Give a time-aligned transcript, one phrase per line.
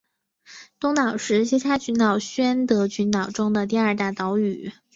[0.79, 4.73] 东岛是西沙群岛宣德群岛中的第二大的岛屿。